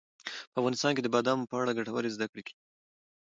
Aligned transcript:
په 0.51 0.57
افغانستان 0.61 0.91
کې 0.93 1.03
د 1.03 1.07
بادامو 1.15 1.49
په 1.51 1.55
اړه 1.61 1.77
ګټورې 1.77 2.13
زده 2.15 2.25
کړې 2.31 2.41
کېږي. 2.47 2.63